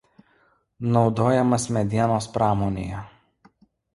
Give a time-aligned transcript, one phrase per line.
[0.95, 3.03] Naudojamas medienos pramonėje.